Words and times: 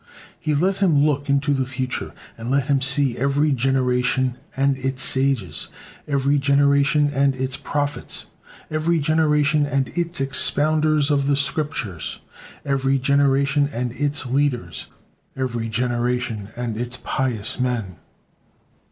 He 0.39 0.55
let 0.55 0.77
him 0.77 1.05
look 1.05 1.29
into 1.29 1.53
the 1.53 1.67
future, 1.67 2.11
and 2.35 2.49
let 2.49 2.65
him 2.65 2.81
see 2.81 3.19
every 3.19 3.51
generation 3.51 4.35
and 4.57 4.75
it 4.79 4.97
sages, 4.97 5.67
every 6.07 6.39
generation 6.39 7.11
and 7.13 7.35
its 7.35 7.55
prophets, 7.55 8.25
every 8.71 8.97
generation 8.97 9.67
and 9.67 9.89
its 9.89 10.19
expounders 10.19 11.11
of 11.11 11.27
the 11.27 11.35
Scriptures, 11.37 12.17
every 12.65 12.97
generation 12.97 13.69
and 13.71 13.91
its 13.91 14.25
leaders, 14.25 14.87
ever 15.37 15.63
generation 15.65 16.49
and 16.55 16.77
its 16.77 16.97
pious 17.03 17.59
men. 17.59 17.97